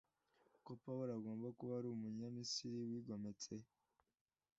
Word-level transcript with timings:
ko 0.65 0.71
Pawulo 0.83 1.11
agomba 1.17 1.47
kuba 1.57 1.73
ari 1.79 1.87
Umunyamisiri 1.91 2.77
wigometse 2.89 3.53